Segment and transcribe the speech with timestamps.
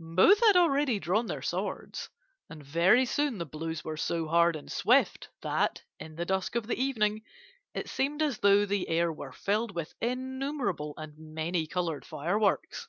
[0.00, 2.08] "Both had already drawn their swords,
[2.50, 6.66] and very soon the blows were so hard and swift that, in the dusk of
[6.66, 7.22] the evening,
[7.74, 12.88] it seemed as though the air were filled with innumerable and many coloured fireworks.